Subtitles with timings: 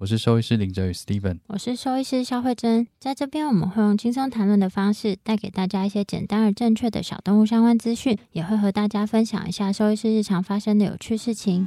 [0.00, 2.86] 我是兽医师林哲宇 Steven，我是兽医师肖慧珍。
[3.00, 11.66] 在这边，我们会用轻松谈论的方式，带给大家一些简单而正确的小动物相关资讯，也会和大家分享一下兽医师日常发生的有趣事情。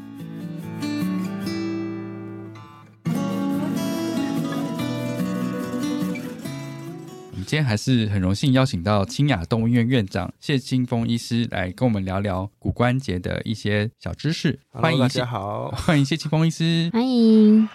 [7.32, 14.58] 我们今天还是很荣幸邀请到清雅动物医院院长谢清峰医师来跟我们聊聊骨关节的一些小知识。
[14.70, 17.68] 欢迎大家好， 欢迎谢清峰医师，欢迎。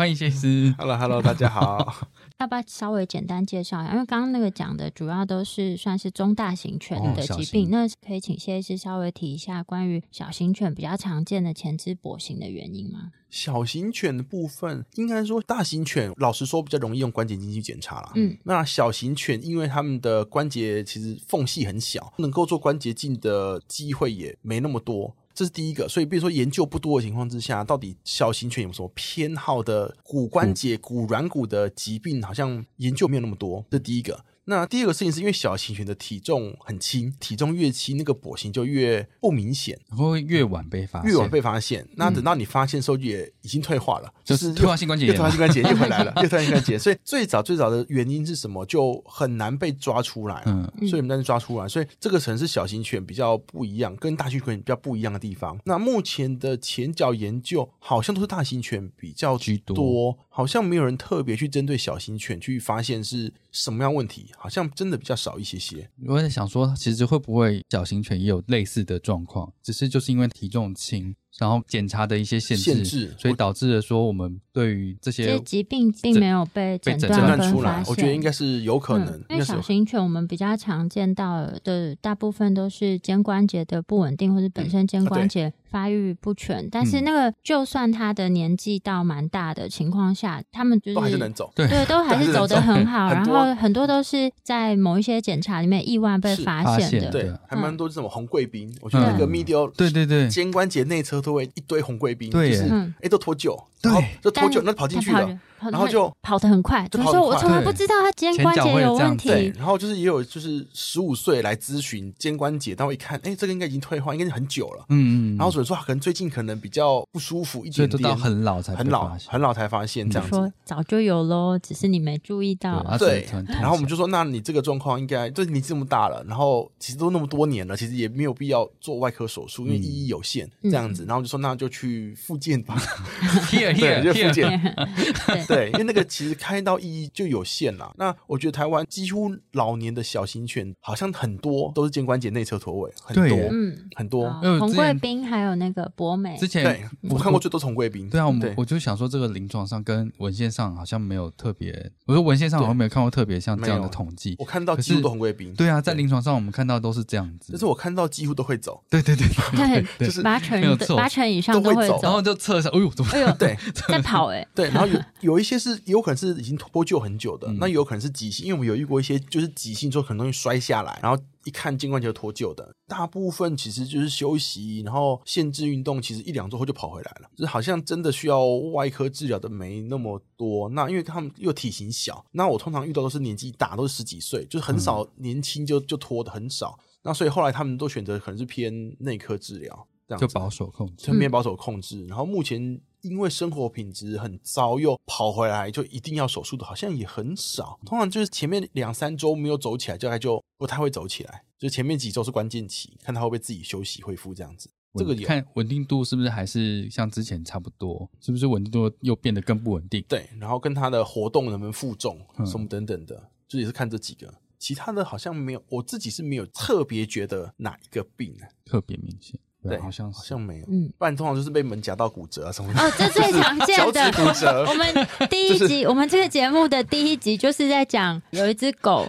[0.00, 2.06] 欢迎谢师，Hello，Hello，大家好。
[2.40, 3.92] 要不要稍微简单介绍一下？
[3.92, 13.10] 因为刚刚那个讲的主要都是算是中大型犬的疾病，那可以请谢医师稍微提一下关于小型犬比较常见的前肢跛行的原因吗？
[13.28, 18.12] 小型犬的部分，应该说大型犬，老实说比较容易用关节镜去检查了。
[18.14, 25.14] 嗯，那小型犬因为它们的关节其实缝隙很小，能够做关节镜的机会也没那么多。
[25.40, 33.64] 这是第一个，所以比如说研究不多的情况之下，到底小型犬有什么偏好的骨关节、骨软骨的疾病，好像研究没有那么多。
[33.70, 34.22] 这第一个。
[34.46, 41.86] 那第二个事情是因为小型犬的体重很轻，体重越轻，那个跛行就越不明显，会越晚被发现越晚被发现。
[41.94, 46.78] 那等到你发现时候，也已经退化了，就是 退化性关节炎，退化性关节又回来了，又退化性关节。
[46.78, 50.42] 所以最早最早的原因是什么，就很难被抓出来。
[50.46, 55.58] 嗯，所以我们在抓出来，所以这个可能是小型犬比较不一样，跟大型犬比较不一样的地方。
[55.64, 65.14] 那目前的前脚研究好像都是大型犬比较居多，好像没有人特别去针对小型犬去发现是什么样问题，好像真的比较。
[65.20, 71.14] 少一些些，我在想说，其实会不会小型犬也有类似的状况，只是就是因为体重轻。
[71.38, 77.82] 然后检查的一些限制，所以导致了说我们对于这些疾病并没有被诊断出来。
[77.86, 79.22] 我觉得应该是有可能。
[79.30, 86.68] 因为小型犬我们比较常见到的大部分都是肩关节的不稳定，或者本身肩关节发育不全。
[86.70, 93.08] 但是那个就算它的年纪到蛮大的情况下，他们就是都还是能走，对，都 还是走得很好。
[93.14, 97.10] 然后很多都是在某一些检查里面意外被发现的。
[97.10, 98.70] 对，还蛮多是什么红贵宾。
[98.82, 101.19] 我觉得那个 medial 对对对肩关节内侧
[101.54, 103.92] 一堆红贵宾，就是哎都脱臼，对，
[104.22, 105.38] 就脱臼，那跑进去了。
[105.70, 109.52] 然后就跑得很快，就说我从来不知道他肩关节有问题。
[109.56, 114.84] 然后就是也有就是十五岁来咨询肩关节，但我一看，哎，这个应该已经退化，应该是很久了。
[114.88, 115.36] 嗯嗯。
[115.36, 120.52] 然后所以说可能最近可能比较不舒服一点点，到很老才很老很老才发现这样子。
[120.64, 122.84] 早就有喽，只是你没注意到。
[122.98, 123.26] 对。
[123.46, 131.04] 然后我们就说，那你这个状况应该，就你这么大了，然后其实都那么多年了，其实也没有必要做外科手术，因为意义有限这样子。
[131.06, 132.76] 然后就说，那就去复健吧。
[133.50, 134.60] Here here， 就复健。
[135.54, 137.92] 对，因为那个其实开刀意义就有限啦。
[137.96, 144.30] 那我觉得台湾几乎老年的小型犬好像很多都是肩关节内侧脱位，很多，嗯，很多。
[144.58, 148.08] 红贵宾还有那个博美，之前对我看过最多红贵宾。
[148.08, 154.36] 对啊，我我就想说这个临床上跟文献上好像没有特别，我说文献上好像没有看过特别像这样的统计。
[154.38, 155.54] 我看到几乎都红贵宾。
[155.54, 157.52] 对啊，在临床上我们看到都是这样子。
[157.52, 158.82] 但是我看到几乎都会走。
[158.88, 159.26] 对对对
[159.98, 163.10] 对，就是八成八成以上都会走，然后就测一下，哎呦，怎么？
[163.12, 163.56] 哎呦，对，
[163.88, 164.46] 在跑哎。
[164.54, 166.60] 对，然后有有一些是有可能是已经。
[166.60, 180.68] 脱臼很久的，那有可能是急性，因为我们有遇过一些就是急性之后可能容易摔下来，然后一看肩关节脱臼的，大部分其实就是休息，然后限制运动，其实一两周后就跑回来了，就是好像真的需要外科治疗的没那么多。
[180.68, 186.78] 那因为他们又体型小，那我通常遇到都是年纪大，都是十几岁，就是很少年轻就就脱的很少。
[187.02, 192.06] 那所以后来他们都选择可能是偏内科治疗，这样就保守控制，偏保守控制。
[192.06, 192.78] 然后目前。
[193.02, 197.78] 因为生活品质很糟，又跑回来就一定要手术的，好像也很少。
[197.84, 201.44] 通常就是前面两三周没有走起来，大概就不太会走起来。
[201.58, 204.70] 就前面几周是关键期，看他会不会自己休息恢复这样子。
[204.94, 208.10] 这个看稳定度是不是还是像之前差不多？
[208.20, 210.02] 是不是稳定度又变得更不稳定？
[210.08, 214.34] 对，然后跟他的活动能不能负重什么等等的，就也是看这几个。
[214.58, 219.38] 其他的好像没有，我自己是没有特别觉得哪一个病特别明显。
[219.62, 222.80] 对，好像好像没有，嗯，不然通常就是被门夹到骨折啊什么的。
[222.80, 224.10] 哦，这最常见的。
[224.16, 224.64] 骨折。
[224.70, 229.06] 我们第一集，我们这个节目的第一集就是在讲有一只狗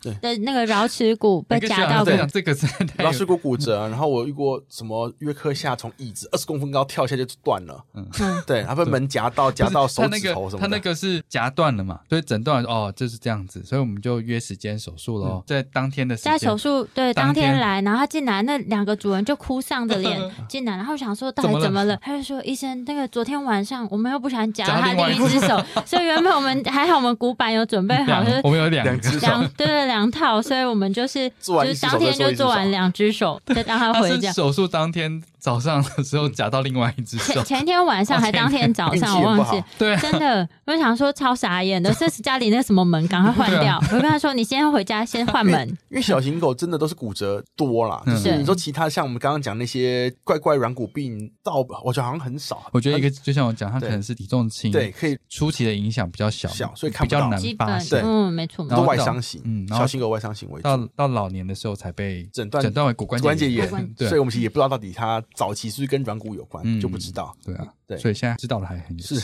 [0.22, 2.66] 的那个桡尺骨被夹到骨，这个是
[2.96, 3.88] 桡尺骨骨折。
[3.88, 8.08] 然后我遇过什么约克夏从椅子二十公分高跳下就断了，嗯，
[8.46, 10.66] 对，他被门夹到夹到手指头什么的。
[10.66, 17.50] 他那个是夹断了嘛，所以诊断哦就是这样子，所以我们就约时间手术喽，在当天的在手术对当天。
[17.50, 19.89] 来，然后他进来那两个主人就哭丧。
[19.90, 21.98] 的脸进来，然后想说到底怎么了？
[22.00, 34.32] 他就说医生，那个昨天晚上我们又不想夹他另一只手，所以原本我们还好，我们骨板有准备好，就是我们有两只两对对两套，所以我们就是 就是当天就做完两只手， 再让他回家。
[34.32, 35.22] 手术当天。
[35.40, 43.82] 早上的时候夹到另外一只手，前天晚上还当天早上我忘记，对，真的我想说超傻眼的，这是家里那什么门，赶快换掉。
[43.90, 48.02] 我跟他说，你先回家先换门，因为小型狗真的都是骨折多啦。
[48.04, 49.79] 就是你说其他像我们刚刚讲那些
[50.24, 52.68] 怪怪软骨病，到我觉得好像很少。
[52.72, 58.02] 我觉得一个就像我讲，他可能是体重轻，对，可以初期的影响比较小，小所以看比较难发现。
[58.02, 60.62] 嗯，没错，都外伤型，嗯，小型狗外伤型为主。
[60.62, 69.20] 到到老年的时候才被诊断诊断为骨关节炎，对所以我们其实也不知道到底它早期是不是跟软骨有关就不知道，对啊，对，所以现在知道的还很是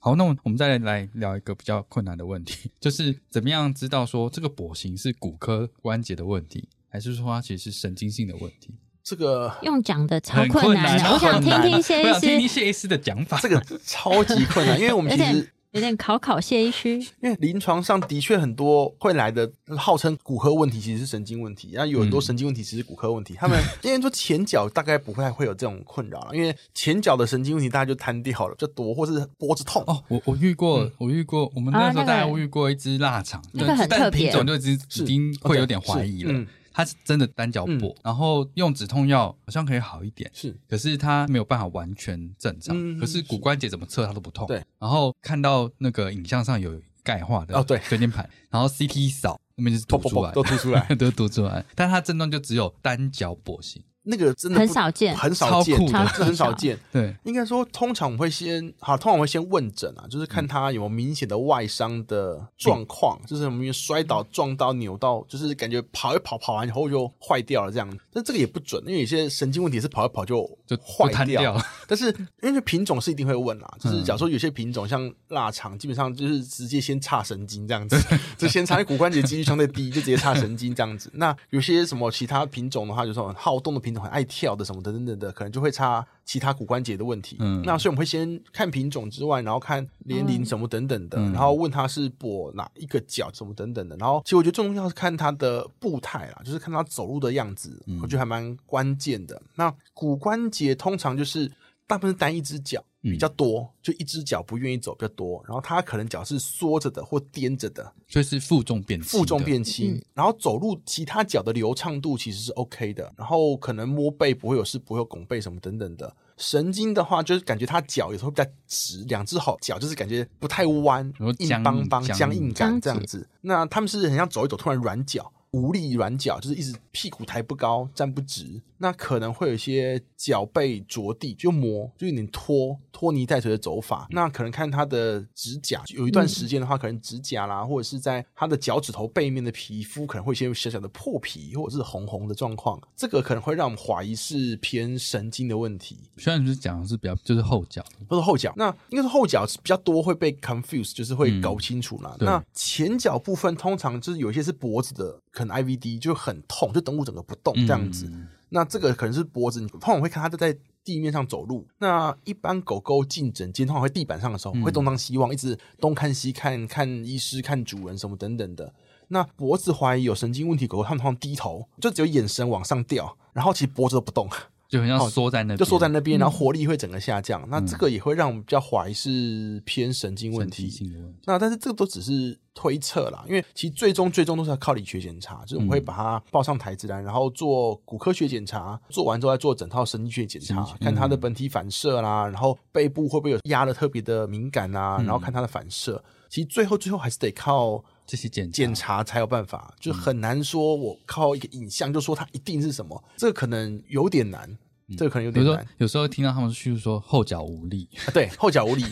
[0.00, 0.14] 好。
[0.14, 8.74] 那我我们再来聊一个比较困难的问题， 就是怎么样知道说这个跛行是骨科关节的问题，还是说它其实是神经性的问题？
[9.08, 13.40] 这个用讲的超困难，我想听听谢医师，听听谢医师的讲法。
[13.40, 15.50] 这个超级困难，因为我们其实。
[15.72, 23.34] 有点考考谢医师，因为临床上的确很多会来的，号称骨科问题其实是神经问题，然后有很多神经问题其实是骨科问题。
[23.38, 29.84] 他们因为说前脚大概不太会有这种困扰了，因为前脚的神经问题大家就瘫掉了，就多或是脖子痛。
[29.86, 36.46] 哦，我我遇过，我遇过，我们那时候大家遇过一只腊肠，那个很特别，就已经已经会有点怀疑了。
[36.78, 42.96] 他是真的单脚跛，然后用止痛药好像可以好一点，是，可是他没有办法完全正常。
[43.00, 44.46] 可是骨关节怎么测他都不痛。
[44.46, 51.64] 对，然后看到那个影像上有钙化的哦，对，椎间盘，然后 CT 扫那边就是凸出来，都凸出来， 都凸出来。
[51.74, 53.82] 但他症状就只有单脚跛行。
[54.08, 56.78] 那个真的很少见，很少见，这很少见。
[56.90, 67.98] 对，应该说，通常我们会先好，通常我会先问诊啊，就是看他有没有明显的外伤的状况，就是我们摔倒、撞到、扭到，就是感觉跑一跑，跑完以后就坏掉了这样。
[68.12, 71.62] 但这个也不准，因为有些神经问题是跑一跑就就坏掉。
[71.86, 77.96] 但是因为品种是一定会问啦，就是假如说有些品种像腊肠，基本上就是直接先插神经这样子，
[78.38, 81.10] 就先插骨关节几率相对低，就直接插神经这样子。
[81.14, 84.78] 那有些什么其他品种的话，就是很好动的品种，很爱跳的什么。
[84.78, 87.36] 等等等的，可能就会差其他骨关节的问题。
[87.40, 93.96] 嗯，那所以我们会先看品种之外，然后看年龄什么等等的，然后问他是跛哪一个脚什么等等的。
[93.96, 99.40] 然后其实我觉得最重要是看他的步态啦，就是看他走路的样子，我觉得还蛮关键的。
[99.56, 101.50] 那骨关节通常就是
[101.88, 102.84] 大部分是单一只脚。
[103.00, 109.08] 比较多，就一只脚不愿意走比较多，然后他可能脚是缩着的或颠着的，所以是负重变轻。
[109.08, 116.12] 负重变轻，然后走路其他脚的流畅度其实是 OK 的，然后可能摸背不会有事，不会有拱背什么等等的。
[116.36, 123.26] 神经的话，就是感觉他脚有时候比较直，两只好脚就是感觉不太弯，硬邦邦、僵硬感这样子。
[123.40, 125.32] 那他们是很像走一走突然软脚。
[125.52, 134.06] 无力软脚，就是一直屁股抬不高，站不直，那可能会有一些脚背着地，就磨，就有点拖拖泥带水的走法。
[134.10, 142.80] 那可能看他的指甲，有一段时间的话，可能指甲啦，或者是在他的脚趾头背面的皮肤，可能会先有小小的破皮，或者是红红的状况。
[142.96, 145.98] 这个可能会让我们怀疑是偏神经的问题。
[146.16, 152.16] 虽然你是讲的是比较就是后脚，不是后脚，那应该是后脚是比较多会被 confuse，就是会搞不清楚啦。
[152.20, 155.20] 那前脚部分通常就是有一些是脖子的。
[155.30, 158.10] 可能 IVD 就很痛，就等我整个不动这样子。
[158.50, 161.66] 那这个可能是脖子，你通常会看它在地面上走路。
[161.78, 168.72] 那一般狗狗进诊间，通常会地板上的时候会东张西望，一直东看西看，看医师、看主人什么等等的。
[169.08, 174.28] 那脖子怀疑有神经问题，狗狗它们通常低头，就只有眼神往上掉，然后其实脖子都不动。
[174.68, 177.42] 就很像缩在那，就缩在那边，然后活力会整个下降。
[177.48, 180.92] 那这个也会让我们比较怀疑是偏神经问题。
[181.24, 196.04] 那但是这个都只是推测啦，因为其实最终最终都是要靠理学检查，就是我们会把它抱上台子来，然后做骨科学检查，做完之后再做整套神经学检查，看它的本体反射啦，然后背部会不会有压的特别的敏感啊，然后看它的反射。
[196.28, 197.82] 其实最后最后还是得靠。
[198.08, 204.56] 这些检检查才有办法，就很难说，我靠一个影像就说它一定是什么，这个可能有点难。
[204.96, 205.66] 这个可能有点难。
[205.76, 208.82] 有时候听到他们叙述说后脚无力，对，后脚无力，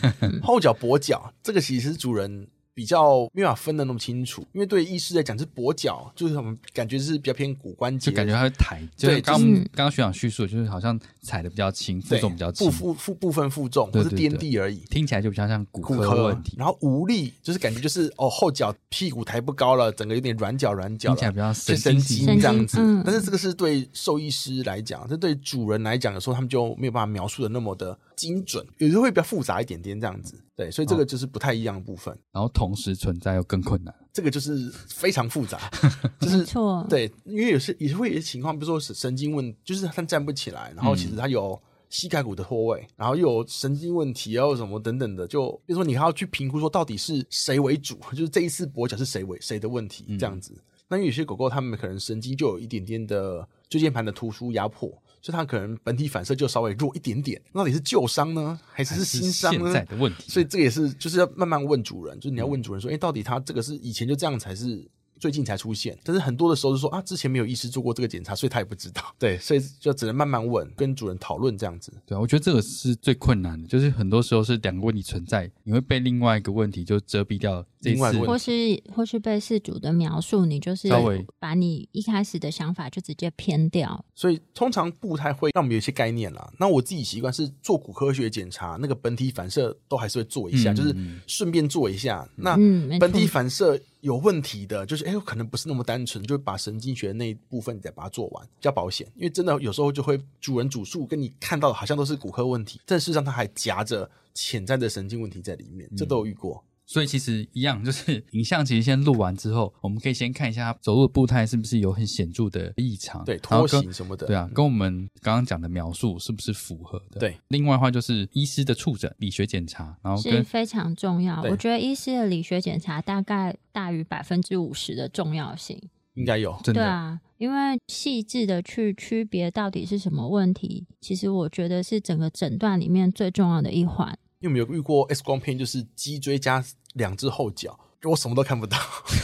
[0.43, 2.47] 后脚跛脚，这个其实是主人。
[2.77, 8.87] 比较没法分的那么清楚，因为对医师来讲是跛脚，就是我们感觉是比较偏骨关节，就感觉它会抬。
[8.95, 16.55] 对，刚刚刚学长叙述就是好像踩的比较轻，负重比较轻，负负部分负重或是颠地而已，听起来就比较像骨科问题。
[16.55, 22.77] 然后无力就是感觉就是哦后脚屁股抬不高了，整个有点软脚软脚，听起来比较神经这样子。
[23.03, 27.97] 但是这个是对兽医师来讲，这对主人来讲的时候，他们就没有办法描述的那么的。
[28.17, 32.17] 精准有时候会比较复杂一点点这样子，对，所以这个就是不太一样的部分。
[32.31, 35.69] 然后同时存在又更困难，这个就是非常复杂，
[36.19, 50.59] 就是错对，因为有些也会有些情况，比如说神经问，就是他站不起来，然后其实他有膝盖骨的脱位，然后又有神经问题，然后什么等等的，就比如说你还要去评估说到底是谁为主，就是这一次跛脚是谁为谁的问题这样子。
[50.89, 54.91] 那有些狗狗它们可能神经就有一点点的椎间盘的突出压迫。
[55.21, 59.73] 就它可能本体反射就稍微弱一点点，到底是旧伤呢，还是是新伤呢？
[59.85, 64.87] 的问题，所以这也是就是要慢慢问主人，就是你要问主人说，哎，到底他这个是以前就这样才是？
[65.19, 69.03] 最近才出现，但是很多的时候是说啊，之前没有医师做过这个检查，所以他也不知道。
[69.19, 71.91] 对，所以就只能慢慢问，跟主人讨论这样子。
[72.05, 77.65] 对啊，我觉得这个是最困难的，就是很多时候是两个问题存在，你会被另外一个问题就遮蔽掉。
[77.81, 78.51] 另外，或是
[78.93, 84.03] 或是被事主的描述，你就是稍微把你一开始的想法就直接偏掉。
[84.15, 86.51] 所以通常不太会让我们有一些概念啦。
[86.59, 90.93] 那我自己习惯是做骨科学检查，那个本体反射都还是会做一下，就是
[91.27, 92.27] 顺便做一下。
[92.35, 92.57] 那
[92.99, 93.79] 本体反射。
[94.07, 99.05] 有问题的，就是哎，可能不是那么单纯，就把神经学那一部分再把它做完，比较保险。
[99.15, 106.63] 因为真的有时候就会主人主诉跟你看到的好像都是骨科问题，但事实上它还夹着潜在的神经问题在里面，这都有遇过。
[106.89, 117.19] 所以其实一样，就是 影像其实先录完之后，我们可以先看一下他走路的步态是不是有很显著的异常，对，拖行什么的，对啊，跟我们刚刚讲的描述是不是符合的？
[117.19, 117.37] 对。
[117.49, 121.41] 另外的话就是医师的触诊、理学检查，然后是非常重要。
[121.43, 125.77] 我觉得医师的理学检查大概大于百分之五十的重要性，
[126.13, 126.81] 应该有，真的。
[126.81, 134.17] 对啊，因为细致的去区别到底是什么问题，其实我觉得是整个诊断里面最重要的一环。
[134.39, 136.63] 有没有遇过 X 光片，就是脊椎加
[136.93, 137.79] 两只后脚？
[138.03, 138.77] 我什么都看不到。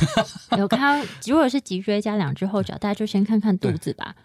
[0.57, 4.15] 有看，如果是脊椎加两只后脚，大家就先看看肚子吧，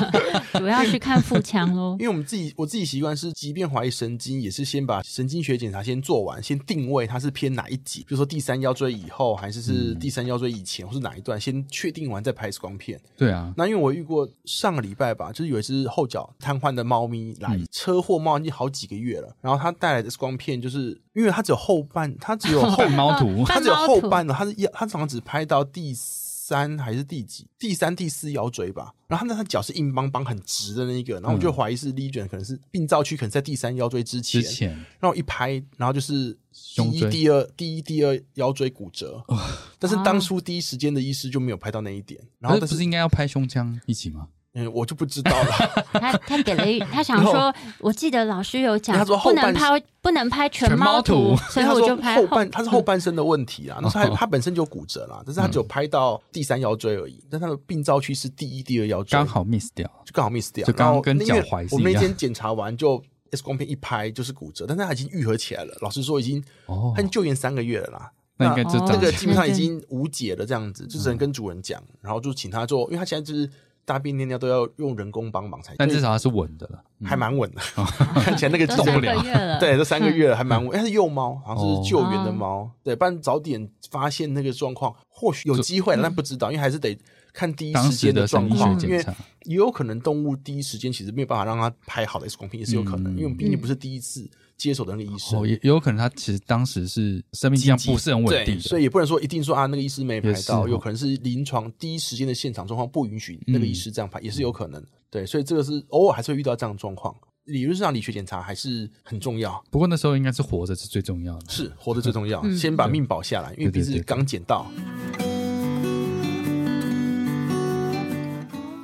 [0.54, 1.96] 主要是看腹腔喽。
[2.00, 13.00] 因为我们自己，我自己习惯是，即便怀疑神经，也是先把神经学检查先做完，先定位它是偏哪一级，比如说第三腰椎以后，还是是第三腰椎以前，或是哪一段，先确定完再拍 X 光片。
[13.16, 24.00] 对啊，那因为我遇过上个礼拜吧，就是有一只后脚瘫痪的猫咪来，车祸猫已经好几个月了，然后它带来的 X 光片，就是因为它只有后半，它只有 后猫图，它只有后。
[24.10, 24.34] 半的？
[24.34, 27.46] 他是腰，他好像只拍到第三还是第几？
[27.58, 28.92] 第三、第四腰椎吧。
[29.08, 34.42] 然后他那他脚是硬邦邦、很直的那一个，然后我就怀疑是 lesion，可能是病灶区，可能在第三腰椎之前。
[34.42, 36.36] 之前，然后一拍，然后就是
[36.76, 39.24] 第一、第二、第一、第二腰椎骨折。
[39.78, 42.20] 但是当初第一时间的医师就没有拍到那一点。
[42.38, 44.28] 然后不是应该要拍胸腔一起吗？
[44.56, 45.50] 嗯，我就不知道了。
[45.94, 53.80] 他他给了一，他想说，我记得老师有讲，他说不能拍不能拍全猫图，所以我就拍后半，他是后半身的问题啊。
[53.82, 57.20] 那他他本身就骨折了，但是他只有拍到第三腰椎而已。
[57.28, 60.64] 但他的病灶区是第一、第二腰椎，刚好 miss 掉，就刚好 miss 掉。
[60.64, 65.76] 就刚好跟脚踝我们那天检查完就 X 光片一拍就是骨折，但是他已经愈合起来了。
[65.80, 68.12] 老师说已经哦，他救援三个月了啦。
[68.36, 73.50] 那应该这这个基本上已经无解了，这样子就只能跟主人讲，然后就请他做，因为他现在就是。
[73.84, 77.60] 大便尿尿都要用人工帮忙才，但至少它是稳的了，还蛮稳的。
[78.22, 80.72] 看起来那个动不了，对，都三个月了，还蛮稳。
[80.78, 86.98] 它是幼猫，好像是救援的猫，对，不然早点发现那个状况，或许有机会，但不知道，因为还是得
[87.32, 89.04] 看第一时间的状况，因为
[89.42, 94.28] 也有可能动物第一时间其实没有办法让它拍好的 X 光片，也是有可能，因为我们毕竟不是第一次。
[94.56, 104.84] 接手的那个医生，也也有可能他其实当时是生命迹象不是很稳定，所以也不能说一定说啊那个医师没排到，有可能是临床第一时间的现场状况不允许那个医师这样排，也是有可能。
[105.10, 107.14] 对，所以这个是偶尔还是会遇到这样的状况。
[107.44, 114.66] 理论上理学检查还是很重要，不过那时候应该是活着是最重要的，是活着最重要，先把命保下来，因为毕竟刚捡到。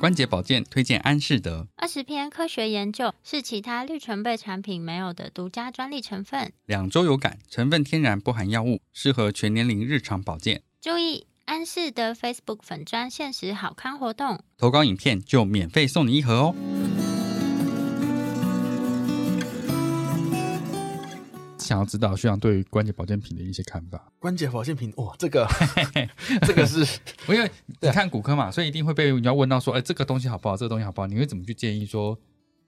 [0.00, 10.62] 关节保健推荐安士德，二十篇科学研究是其他绿醇贝产品没有的独家专利成分，两周有感，成分天然，不含药物，适合全年龄日常保健。
[10.80, 16.54] 注意，安士德 Facebook 粉砖限时好康活动，投稿影片就免费送你一盒哦。
[21.70, 24.12] 想要知道学长对于关节保健品的一些看法。
[24.18, 25.46] 关节保健品，哇，这个
[26.44, 26.80] 这个是，
[27.28, 27.48] 因为
[27.80, 30.56] 你看骨科嘛，所以一定会被你要问到说，哎，这个东西好不好？
[30.56, 31.06] 这个东西好不好？
[31.06, 32.18] 你会怎么去建议说，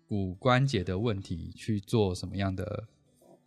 [0.07, 2.85] 骨关节的问题去做什么样的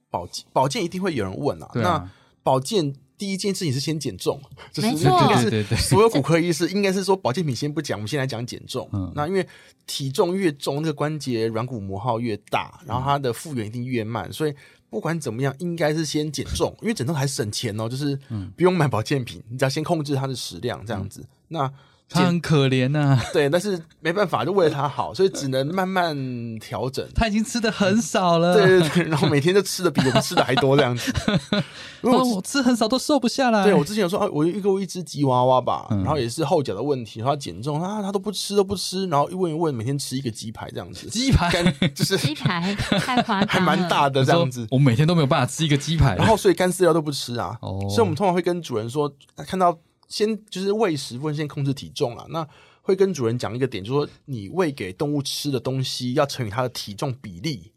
[0.09, 0.45] 保健？
[0.51, 1.71] 保健一定会有人问啊。
[1.75, 2.12] 那
[2.43, 4.41] 保健第一件事情是先减重，
[4.74, 8.89] 这是，应该是所有骨科医师应该是说保健品先不讲，我们先来讲减重。
[9.15, 9.48] 那因为
[9.88, 14.53] 体重越重，那个关节软骨磨耗越大，然后它的复原一定越慢，所以
[14.89, 18.17] 不管怎么样，应该是先减重，因为减重还省钱哦，就是
[18.55, 21.25] 不用买保健品，你只要先控制它的食量这样子。
[21.48, 21.72] 那
[22.07, 26.15] 他很可怜呐，对，但是没办法，就为了他好，所以只能慢慢
[26.59, 27.05] 调整。
[27.15, 31.12] 他已经吃的很少了，对对对，然后每天就吃的比我们吃的还多这样子。
[32.03, 33.63] 因为我吃很少都瘦不下来。
[33.63, 41.07] 对我之前有说，我遇过一只吉娃娃吧，然后也是后脚的问题，然后减重啊，他都不吃都不吃，然后一问一问，每天吃一个鸡排这样子。
[41.09, 41.51] 鸡排
[41.95, 44.67] 就是鸡排太夸张， 还蛮大的这样子。
[44.69, 47.57] 我每天都没有办法吃一个鸡排，然后所以干饲料都不吃啊。
[47.62, 49.12] 哦，所以我们通常会跟主人说，
[49.47, 49.75] 看到
[50.07, 52.47] 先就是喂食部分先控制体重啊，那。
[52.88, 57.71] 会跟主人讲一个点，就是说你喂给动物吃的东西要乘以它的体重比例。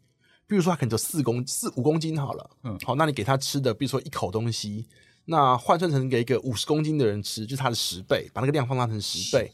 [0.45, 4.85] 比如说它可能就四公四五公斤好了，嗯，好，那你给它吃的，比如说一口东西，
[5.25, 9.51] 那换算成给一个五十公斤的人吃，就是它的十倍，把那个量放大成十倍，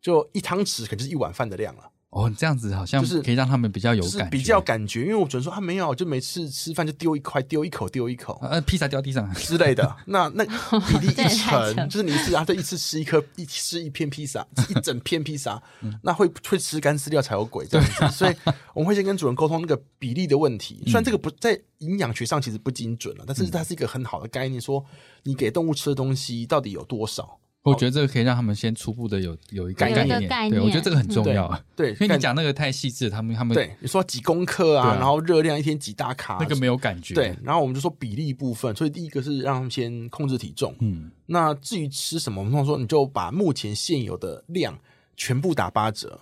[0.00, 1.90] 就一汤匙，可能就是一碗饭的量了。
[2.14, 9.96] 哦，这样子好像就是可以让他们比较有感，比较感觉，因为我准说他没有，就每次吃饭就丢一块，丢一口，丢一口，呃，披萨掉地上之类的。
[10.06, 15.60] 那那比例一成， 就是你一次啊，这一次吃一颗，一吃一片披萨，一整片披萨，
[16.02, 18.08] 那会会吃干吃掉才有鬼这样子。
[18.16, 18.34] 所以
[18.74, 20.84] 我们会先跟主人沟通那个比例的问题。
[20.86, 24.84] 虽然这个不在营养学上其实不精准了，但是它是一个很好的概念，说
[25.24, 27.40] 你给动物吃的东西到底有多少。
[27.64, 31.50] 我觉得这个可以让他们先初步的有有一个概念，对我觉得这个很重要。
[31.74, 37.14] 对，因为你讲那个太细致，他们他们对你说几公克啊，然后热量一天几大卡，那个没有感觉。
[37.14, 40.76] 对，然后我们就说比例部分，所以第一个是让他们先控制体重。
[40.80, 44.78] 嗯，那至于吃什么，我们通常说你就把目前现有的量
[45.16, 46.20] 全部打八折。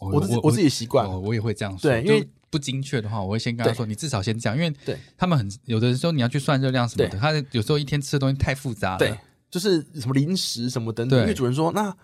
[0.00, 1.88] 我我我自己习惯，我也会这样说。
[1.88, 9.18] 对，因为不精确的话，我会先跟他说，你至少先这样，因为对他们很有的时候你要去算热量什么的，他有时候一天吃的东西太复杂了。
[9.50, 11.94] 就是什么零食什么等等，因为主人说那，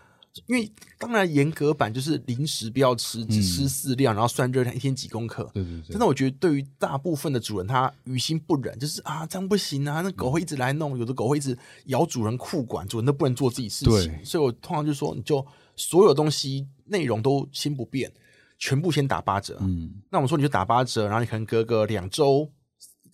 [0.47, 5.49] 因为当然严格版就是零食不要吃，只吃适量，然后算热量，一天几公克。
[5.55, 5.91] 对对对。
[5.91, 14.25] 真的，我觉得对于大部分的主人，他于心不忍，就是啊，这样不行啊，那狗会一直来弄，有的狗会一直咬主人裤管，主人都不能做自己事情。
[14.25, 18.11] 所以我通常就说，你就所有东西内容都先不变，
[18.59, 19.59] 全部先打八折。
[19.61, 19.93] 嗯。
[20.11, 22.51] 那我们说你就打八折，然后你可能隔个两周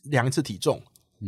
[0.05, 0.81] 量一次体重，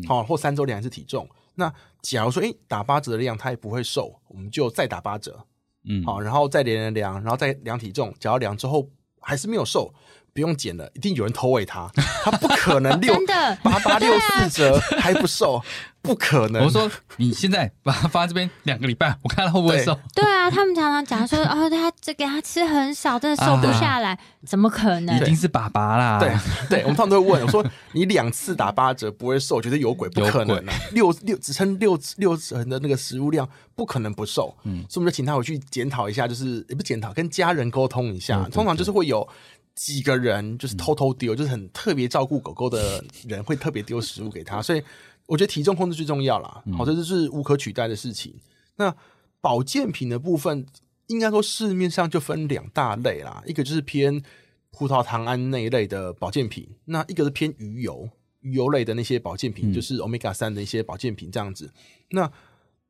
[0.07, 1.29] 好，或三周量一次体重。
[1.55, 5.45] 那假如说，哎，打八折的量，它也不会瘦，我们就再打八折，
[5.85, 8.89] 嗯，好，然后再连着量，然后再量体重，假如量之后
[9.21, 9.93] 还是没有瘦。
[10.35, 11.91] 不用减了，一定有人偷喂他，
[12.25, 13.15] 他不可能六
[13.63, 15.63] 八八六四折还不瘦，
[16.01, 16.65] 不可能。
[16.65, 19.99] 我说你现在把它放在这边两个礼拜，我看他会不会瘦。
[20.15, 25.17] 对啊，他们常常讲说， 哦，他这给他吃很少，真的瘦不下来，怎么可能？
[25.17, 26.19] 一定是爸爸啦。
[26.19, 26.35] 对
[26.71, 30.73] 对，我们通常都会问，我说你两次打八折不会瘦，觉得有鬼，不可能啊！
[30.93, 34.57] 六六只称六六成的那个食物量，不可能不瘦。
[34.65, 38.43] 嗯，所以我们就请他回去检讨一下，就是也不检讨，跟家人沟通一下。
[38.51, 39.29] 通常就是会有。
[39.75, 44.83] 几个人就是偷偷丢，就是很特别照顾狗狗的人会特别丢食物给它， 所以
[45.27, 46.63] 我觉得体重控制最重要啦。
[46.77, 48.35] 好，这就是无可取代的事情。
[48.77, 48.95] 那
[49.41, 50.67] 保健品的部分，
[51.07, 54.23] 应该说市面上就分两大类啦，一个就是偏
[54.71, 58.09] 葡萄糖胺那一类的保健品，那一个是偏鱼油、
[58.41, 61.73] 鱼油类的那些保健品，就是 omega 三的一些保健品这样子。
[62.11, 62.31] 那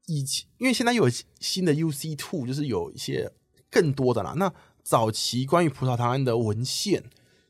[0.07, 1.09] 以前因为现在有
[1.41, 3.31] 新的 UC two，就是有一些
[3.71, 4.35] 更多的啦。
[4.37, 7.05] 那早期关于葡萄糖胺的文献，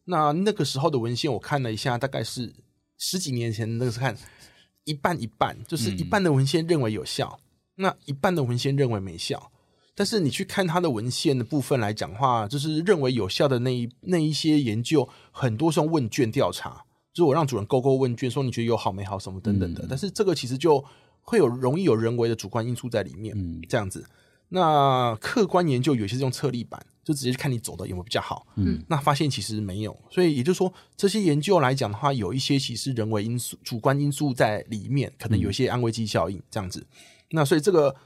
[0.05, 2.53] 那那个时候的文献我看了一下，大概是
[2.99, 4.17] 十几年前那个是看
[4.85, 7.41] 一半一半，就是一半的文献认为有效，
[7.77, 9.51] 那一半的文献认为没效。
[9.95, 19.87] 但是你去看它的文献的部分来讲话，就是认为有效的那一那一些研究，很多是用问卷调查，就是我让主人勾勾问卷，说你觉得有好没好什么等等的。
[19.89, 20.83] 但是这个其实就
[21.21, 24.05] 会有容易有人为的主观因素在里面，嗯这样子。
[24.55, 28.47] 那客观研究有些是用测力板，就直接看你走的有没有比较好。
[28.57, 36.87] 嗯，那发现其实没有，所以也就是说，这些研究来讲的话，有一些其实人为因素、主观因素在里面，可能有一些安慰剂效应这样子。
[37.31, 37.97] 那所以这个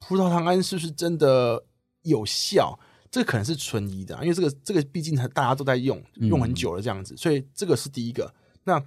[0.00, 1.64] 葡萄糖胺是不是真的
[2.02, 2.76] 有效？
[3.08, 8.34] 这可能是存疑的，因为这个这个毕竟大家都在用，用很久了这样子，所以这个是第一个。
[8.64, 8.84] 那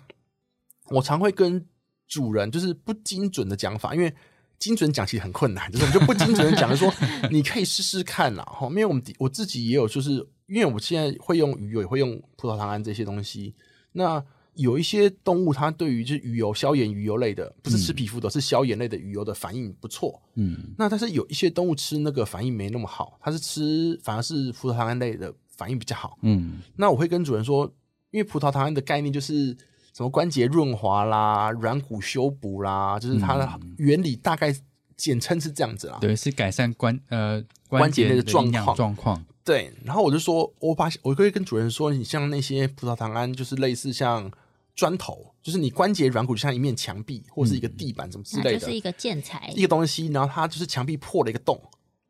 [0.90, 1.66] 我常会跟
[2.10, 4.14] 主人就是不精准的讲法，因为。
[4.66, 6.92] 精准讲其实很困难，就是我们就不精准的讲，说
[7.30, 8.68] 你可以试试看啦，哈。
[8.70, 10.14] 因为我们我自己也有，就是
[10.48, 13.54] 因为我现在会用鱼油，也会用葡萄糖胺这些东西。
[13.92, 14.24] 那
[14.56, 20.20] 有一些动物，它对于就是鱼油、消炎鱼油类的，不是吃皮肤的，是消炎类的鱼油的反应不错。
[20.34, 20.74] 嗯。
[20.80, 26.18] 那但是有一些动物吃那个反应没那么好，它是吃反而是葡萄糖胺类的反应比较好。
[26.24, 27.72] 嗯，那我会跟主人说，
[28.10, 29.56] 因为葡萄糖胺的概念就是
[29.96, 34.54] 什么关节润滑啦、软骨修补啦，就是它的原理大概
[34.98, 35.98] 简称是这样子啦。
[36.02, 39.26] 对，是改善关呃关节的状况状况。
[39.46, 44.30] 对，然后我就说，我把我可以跟主人说，你像那些葡萄糖胺，就是类似像
[44.76, 51.62] 砖头，就是你关节软骨就像一面墙壁或是一个地板什么之类的，就是一个建材一个东西，然后它就是墙壁破了一个洞。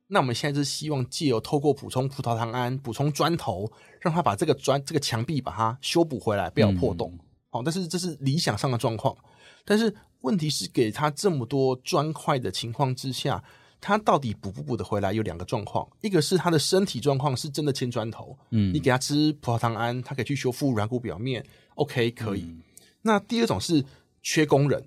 [0.07, 3.71] 那我们现在就是希望借由透过补充葡萄糖胺、补充砖头，
[4.01, 7.15] 让它把这个砖这个墙壁把它修补回来，不要破洞。
[7.55, 9.15] 好，但是这是理想上的状况。
[9.63, 13.41] 但是问题是，给他这么多砖块的情况之下。
[13.81, 15.13] 他到底补不补得回来？
[15.13, 22.51] 有两个状况，一个是他的身体状况是真的铅砖头，嗯，你给他吃葡萄糖胺，他可以去修复软骨表面，OK 可以。
[23.03, 23.85] 那第二种是
[24.23, 24.83] 缺工人，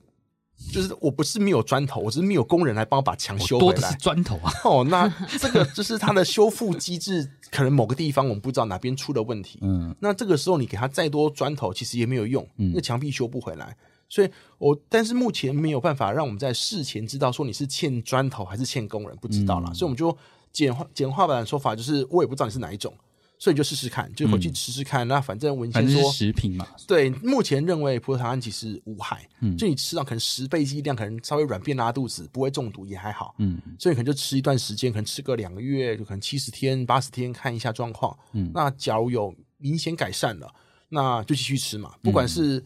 [0.72, 3.96] 就是我不是没有砖头，我只是没有工人来帮我把墙修回来。
[4.00, 13.76] 砖头啊， 哦，那这个就是它的修复机制，可能某个地方我们不知道哪边出了问题，嗯，那这个时候你给他再多砖头，其实也没有用，那墙壁修不回来。
[14.10, 19.70] 所以，我但是目前没有办法让我们在事前知道说你是欠砖头还是欠工人，不知道啦。
[19.72, 20.16] 所以我们就
[20.50, 22.92] 简化简化版的说法，就是我也不知道你是哪一种，
[23.38, 25.06] 所以你就试试看，就回去吃吃看。
[25.06, 40.52] 那反正文献说食品嘛，对，目前认为葡萄糖胺其实无害，嗯，就你吃到可能十倍剂量，可能稍微软便拉肚子，不会中毒也还好，嗯，所以可能就吃一段时间，可能吃个两个月，就可能七十天、八十天看一下状况，嗯，那假如有明显改善了，
[40.88, 42.64] 那就继续吃嘛，不管是。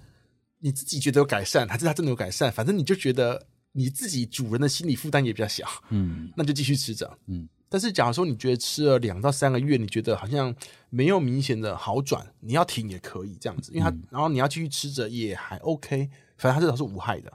[0.65, 2.49] 你自己觉得有改善，还是它真的有改善？
[2.53, 7.49] 反正你就觉得你自己主人的心理负担也比较小，嗯，那就继续吃着，嗯。
[7.73, 10.55] 但是假如说你觉得吃了两到三个月，你觉得好像
[10.91, 17.33] 没有明显的好转，你要停也可以这样子，因为它，然后你要继续吃着也还 OK，反正它至少是无害的。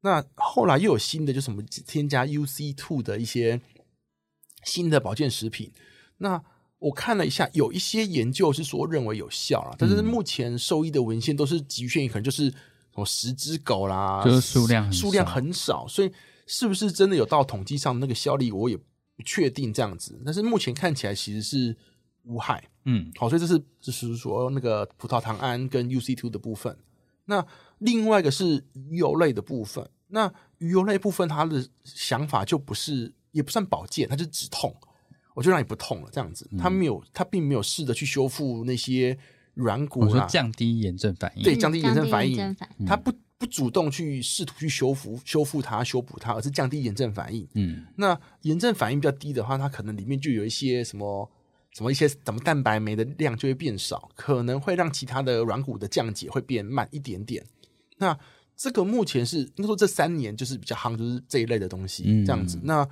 [0.00, 3.60] 那后来又有新的，就什么添加 UC two 的一些
[4.64, 5.70] 新的保健食品，
[6.16, 6.42] 那。
[6.80, 12.54] 我看了一下，有一些研究是说认为有效了，但是目前兽医的文献都是局限于可能就是什
[12.94, 16.12] 么十只狗啦，就是数量数量很少，所以
[16.46, 18.78] 是不是真的有到统计上那个效力，我也
[19.18, 20.18] 不确定这样子。
[20.24, 21.76] 但是目前看起来其实是
[22.22, 26.74] 无害，嗯，好，所以这是就是说那个葡萄糖胺跟 UC two 的部分。
[27.24, 27.44] 那
[27.78, 34.74] 另外一个是鱼油类的部分，那鱼油类部分它的想法就不是也不算保健，它就止痛。
[35.34, 39.16] 我就让你不痛了，这样子，它没有，它并没有试着去修复那些
[39.54, 47.46] 软骨啊，降低炎症反应，对，降低炎症反应，它不不主动去试图去修复修复它、修补它，而是降低炎症反应。
[47.54, 51.30] 嗯，那炎症反应比较低的话，它可能里面就有一些什么
[51.70, 57.46] 什么一些什么蛋白酶的量就会变少，可能会让其他的软骨的降解会变慢一点点。
[57.98, 58.18] 那
[58.56, 62.58] 这个目前是应该说这三年就是比较夯，就是这一类的东西这样子。
[62.64, 62.84] 那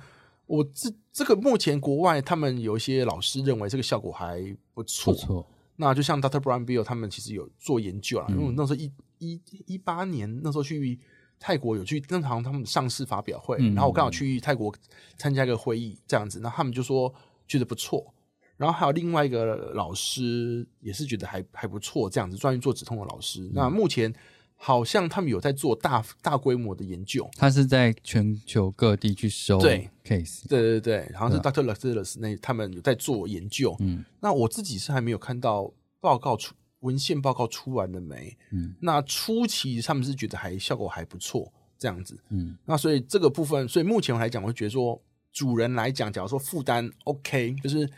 [0.45, 4.41] 我这这个目前国外他们有一些老师认为这个效果还
[4.73, 5.45] 不错，错。
[5.75, 6.39] 那就像 Dr.
[6.39, 10.99] Brown Bill 他们其实有做研究啊，因为那时候一一一八年那时候去
[11.39, 14.73] 泰国有去正常他们上市发表会，然后我刚好去泰国
[15.17, 17.13] 参加一个会议这样子，那他们就说
[17.47, 18.13] 觉得不错。
[18.57, 23.49] 然后还有另外一个老师也是觉得还还不错，这样子专业做止痛的老师。
[23.53, 24.13] 那目前。
[24.59, 33.75] 好像他们有在做大大规模的研究，他是在全球各地去收对 case，对对对，好像是 Doctor Lazarus 那他们有在做研究。
[33.81, 36.55] 嗯，那我自己是还没有看到报告出
[36.87, 38.37] 文献报告出完了没？
[38.51, 42.17] 嗯，那初期他们是觉得还效果还不错这样子。
[42.29, 44.99] 嗯，那所以这个部分，所以目前来讲，我会觉得说
[45.33, 47.89] 主人来讲，假如说负担 OK，就是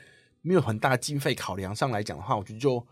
[0.41, 2.85] 没有很大经费考量上来讲的话，我觉得就。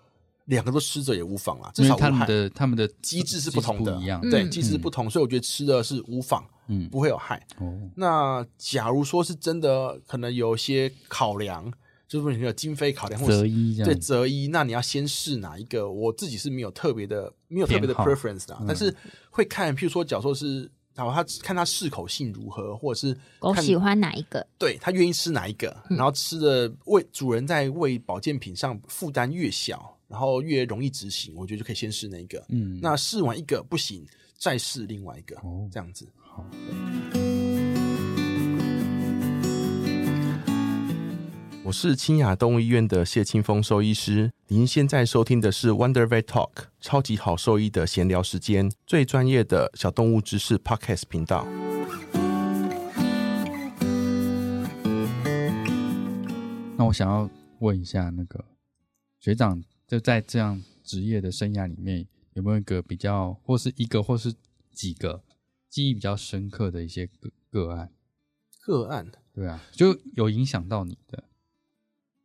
[0.48, 7.46] 两个都吃着也无妨啊，至少他们的他们的机制是不同的，一样对机制不同，所以我觉得吃的是无妨，嗯，不会有害。
[7.58, 11.70] 哦，那假如说是真的，可能有些考量，
[12.08, 15.92] 就是你有经费考量，择一对择一，那你要先试哪一个？
[15.92, 18.94] 我自己是没有特别的，没有特别的 preference 的，但是
[19.30, 29.94] 会看，譬如说，假如说是，然后他看他适口性如何，或者是狗喜欢哪一个，对他愿意吃哪一个，然后吃的为主人在喂保健品上负担越小。
[30.10, 32.42] 然后越容易执行，我觉得就可以先试那个。
[32.48, 35.36] 嗯，那试完一个不行，再试另外一个。
[35.42, 36.08] 哦，这样子。
[36.18, 36.46] 好。
[41.68, 44.32] 我是清雅动物医院的谢清峰兽医师。
[44.48, 46.50] 您现在收听的是 Wonder Vet Talk
[46.80, 51.46] 超级好兽医的闲聊时间，最专业的小动物知识 Podcast 频道。
[56.78, 58.46] 那我想要问一下那个
[59.20, 59.62] 学长。
[59.86, 64.34] 就在这样职业的生涯里面，有没有一个比较，或是一个，或是
[64.72, 65.22] 几个
[65.70, 67.92] 记忆比较深刻的一些个个案？
[68.62, 71.26] 个案，对啊，就有影响到你的。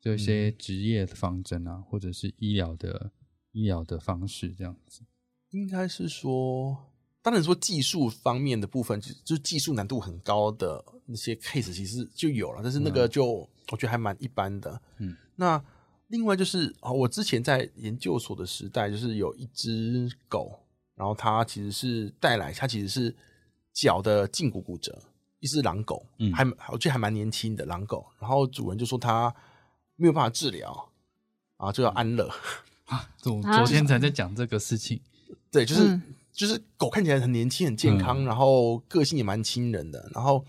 [0.02, 3.12] 就一些职业的方针啊，或者是医疗的
[3.52, 5.02] 医疗的方式这样子。
[5.50, 6.76] 应该是说，
[7.22, 14.82] 当然说技术方面的部分，就就技术难度很高的那些 case 其实就有了，但是那个就我觉得还蛮一般的。
[14.98, 15.62] 嗯，那
[16.08, 20.58] 另外就是哦，我之前在研究所的时代，就是有一只狗，
[20.96, 23.14] 然后它其实是带来，它其实是
[23.72, 25.00] 脚的胫骨骨折，
[25.38, 29.32] 一只狼狗，嗯，还我记得还蛮年轻的狼狗，然后主人就说它
[29.96, 30.90] 没有办法治疗，
[31.56, 32.28] 啊，就要安乐。
[32.86, 33.08] 啊。
[33.18, 35.00] 昨昨天才在讲这个事情。
[35.50, 36.00] 对，就是
[36.32, 40.44] 就是狗看起来很年轻、很健康，然后个性也蛮亲人的，然后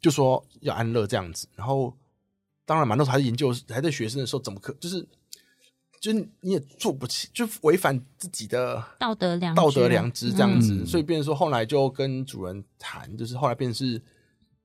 [0.00, 1.96] 就说要安乐这样子，然后
[2.64, 5.00] 当然蛮多时候还是研究还在学生的时候，怎么可就是
[6.00, 14.00] 就是你也做不起，就违反自己的道德良道德良知这样子，所以变成说后来就跟主人谈，就是后来变成是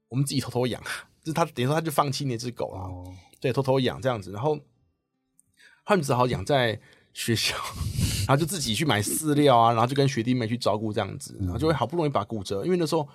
[0.10, 0.82] 我们自己偷偷养，
[1.24, 2.90] 就是他等于说他就放弃那只狗了，
[3.42, 4.58] 对，偷偷养这样子，然后
[5.84, 6.80] 他们只好养在。
[7.14, 7.58] 学校，
[8.26, 13.06] 然后就自己去买饲料啊，然后就跟学弟妹去照顾这样子，然后就会好不容易把骨折，因为那时候，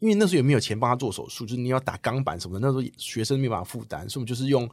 [0.00, 4.68] 因为那时候也没有钱帮他做手术，就是你要打钢板什么的，那时候学生没办法负担，所以我们就是用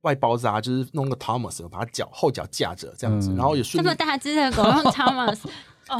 [0.00, 5.38] 外包扎，就是弄个 Thomas 把他脚后脚架着这样子，然后也顺这么大只的狗用 Thomas，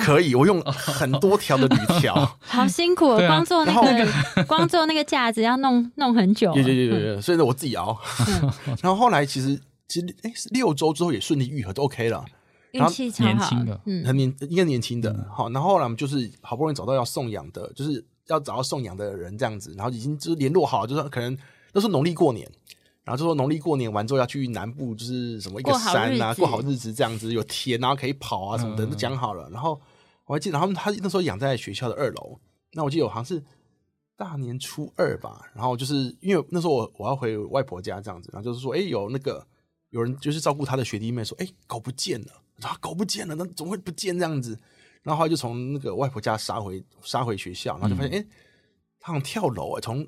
[0.01, 7.99] 可以，我用很多条的铝条， 好辛苦，光做那个光做那个架子要弄弄很久， 对对对对，所以呢我自己熬，
[8.83, 9.61] 然后后来其实。
[9.87, 12.25] 其实哎，六周之后也顺利愈合，都 OK 了。
[12.73, 15.14] 运气年轻的，嗯，很年应该年轻的。
[15.31, 21.37] 好，然后后来我们就是好不容易找到要送养的，就是要找到送养的人这样子，然后已经就是联络好，就是可能
[21.70, 22.51] 都是农历过年，
[23.05, 29.49] 然后就说农历过年完之后要去南部，就是什么一个山啊，过好日子这样子，有田然后可以跑啊什么的都讲好了。
[29.51, 29.81] 然后
[30.27, 32.38] 我还记得，然后他那时候养在学校的二楼，
[32.73, 33.43] 那我记得好像是
[34.17, 39.47] 大年初二吧，然后就是因为那时候我我要回外婆家这样子，然后就是说，哎，有那个。
[39.90, 42.33] 有人就是照顾他的学弟妹说：“哎，狗不见了！
[42.62, 44.59] 啊，狗不见了，那怎么会不见这样子？”
[45.05, 48.27] 然后后来就从那个外婆家杀回杀回学校，然后就发现，哎，
[48.99, 50.05] 他好像跳楼，哎，从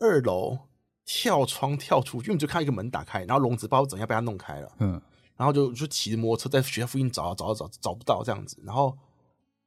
[0.00, 0.58] 二楼
[1.04, 5.00] 跳窗跳出去，因为就看一个门打开，然后笼子不知道怎样被他弄开了，嗯，
[5.36, 8.96] 然后就就骑着摩托车在学校附近找，找找找找不到这样子，然后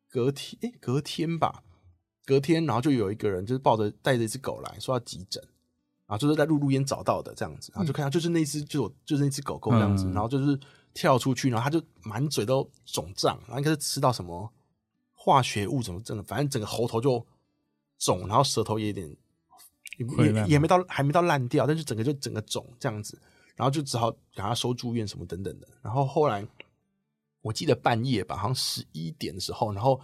[0.10, 1.64] 隔天，哎，隔天吧，
[2.26, 5.44] 隔天，然后就有一个人就是抱着带着一只狗来说要急诊。
[6.08, 10.56] 啊，就是在路路边找到的这样子，然后就看到就是那只就就是那只狗狗这样子，然后就是
[10.94, 14.54] 跳出去，然后他就满嘴都肿胀，然后应该是吃到什么
[15.14, 17.26] 化学物，怎么真的，反正整个喉头就
[17.98, 19.18] 肿，然后舌头也有点
[19.98, 23.20] 也也没到还没到烂掉，但是整个就整个肿这样子，
[23.56, 25.68] 然后就只好给他收住院什么等等的。
[25.82, 26.46] 然后后来
[27.42, 30.00] 我记得半夜吧，好像十一点的时候，然后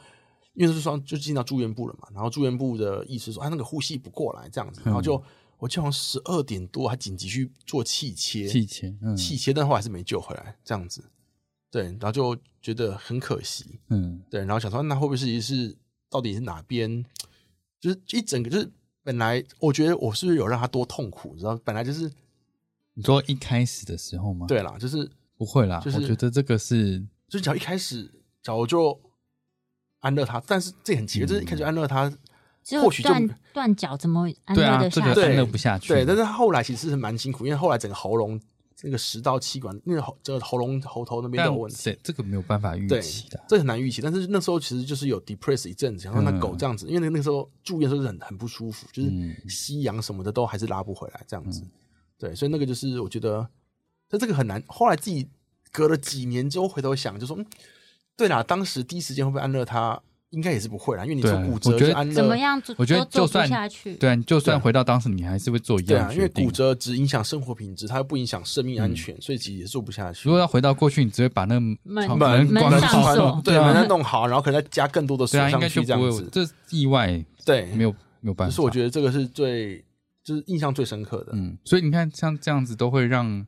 [0.53, 5.21] 因为是说就进到住院部了嘛，然后住院部的意思说，他那个呼吸不过来这样子，然后就。
[5.61, 11.03] 我好像十二点多还紧急去做气切，气切，气切，但后来是没救回来，这样子，
[11.69, 15.77] 对，然后就觉得很可惜，嗯，对，然后想说那会不会是是
[16.09, 17.05] 到底是哪边，
[17.79, 18.71] 就是一整个就是
[19.03, 21.59] 本来我觉得我是不是有让他多痛苦，你知道？
[21.63, 22.11] 本来就是
[22.93, 24.45] 你说一开始的时候吗？
[24.47, 28.09] 对啦，就是不会啦，就是我觉得这个是，就只要一开始，
[28.43, 28.99] 假如就
[29.99, 32.11] 安乐他，但是这很奇怪，就是一开始安乐他。
[32.79, 35.13] 或许断断脚怎么安乐的下？
[35.15, 35.87] 对，安乐不下去。
[35.87, 38.39] 对，但是后来其实是蛮辛苦，因为后来整个喉咙
[38.83, 41.97] 那个食道气管，那个喉这个喉咙喉头那边都有问题。
[42.03, 44.01] 这个没有办法预期的，这很难预期。
[44.01, 49.09] 但是那时候其实就是有 depress 一阵子，然后那狗这样子，因为那那时候住院时候是很很不舒服，就是
[49.47, 51.63] 吸氧什么的都还是拉不回来这样子。
[52.17, 53.47] 对，所以那个就是我觉得，
[54.09, 54.63] 但这个很难。
[54.67, 55.27] 后来自己
[55.71, 57.45] 隔了几年之后回头想，就说，嗯，
[58.15, 60.01] 对啦，当时第一时间会不会安乐他？
[60.31, 62.61] 应该也是不会啦，因为你说骨折就安乐，怎么样？
[62.77, 70.27] 我觉得就算下去，对，就算回到当时，你还是会做一样的因为骨折只影响生活品质，它又不影响生命安全，所以其实也做不下去。
[70.27, 76.29] 如果要回到过去，你只会把那门门关上对，门弄好，然后可能再加更多的锁上去，这样子。
[76.31, 77.91] 这意外，对，没有
[78.21, 78.49] 没有办法。
[78.49, 79.83] 就是我觉得这个是最，
[80.23, 81.31] 就是印象最深刻的。
[81.33, 83.45] 嗯，所以你看，像这样子都会让。